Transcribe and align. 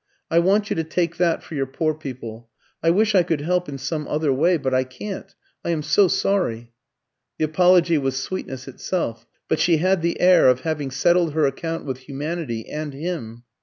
"I 0.31 0.39
want 0.39 0.71
you 0.71 0.75
to 0.77 0.83
take 0.83 1.17
that 1.17 1.43
for 1.43 1.53
your 1.53 1.67
poor 1.67 1.93
people. 1.93 2.49
I 2.81 2.89
wish 2.89 3.13
I 3.13 3.21
could 3.21 3.41
help 3.41 3.69
in 3.69 3.77
some 3.77 4.07
other 4.07 4.33
way, 4.33 4.57
but 4.57 4.73
I 4.73 4.83
can't. 4.83 5.31
I 5.63 5.69
am 5.69 5.83
so 5.83 6.07
sorry." 6.07 6.71
The 7.37 7.45
apology 7.45 7.99
was 7.99 8.15
sweetness 8.17 8.67
itself, 8.67 9.27
but 9.47 9.59
she 9.59 9.77
had 9.77 10.01
the 10.01 10.19
air 10.19 10.47
of 10.47 10.61
having 10.61 10.89
settled 10.89 11.33
her 11.33 11.45
account 11.45 11.85
with 11.85 11.99
humanity 11.99 12.67
and 12.67 12.95
him. 12.95 13.43